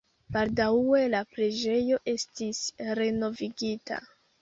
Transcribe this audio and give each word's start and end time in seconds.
Baldaŭe 0.37 1.01
la 1.15 1.21
preĝejo 1.35 2.01
estis 2.17 2.65
renovigita. 3.05 4.05